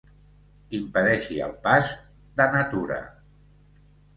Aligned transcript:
Impedeixi 0.77 1.37
el 1.49 1.53
pas 1.67 1.91
de 2.41 2.49
na 2.57 2.65
Tura. 2.73 2.99